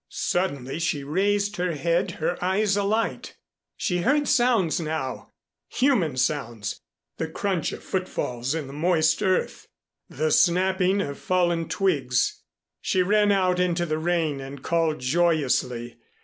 [0.09, 3.35] Suddenly she raised her head, her eyes alight.
[3.77, 5.29] She heard sounds now,
[5.67, 6.81] human sounds,
[7.17, 9.67] the crunch of footfalls in the moist earth,
[10.09, 12.41] the snapping of fallen twigs.
[12.81, 15.97] She ran out into the rain and called joyously.